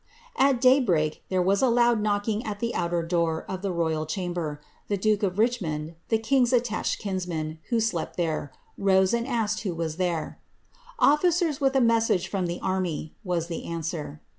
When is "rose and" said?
8.79-9.27